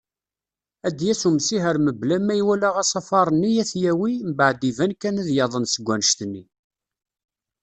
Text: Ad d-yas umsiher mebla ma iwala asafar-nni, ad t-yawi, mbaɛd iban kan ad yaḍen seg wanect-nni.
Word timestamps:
Ad 0.87 0.93
d-yas 0.97 1.21
umsiher 1.29 1.77
mebla 1.85 2.17
ma 2.21 2.33
iwala 2.41 2.69
asafar-nni, 2.81 3.51
ad 3.61 3.67
t-yawi, 3.71 4.13
mbaɛd 4.31 4.61
iban 4.69 4.91
kan 5.01 5.19
ad 5.21 5.29
yaḍen 5.37 5.65
seg 5.73 5.85
wanect-nni. 5.87 6.43